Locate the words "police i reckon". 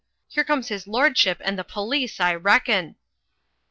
1.63-2.95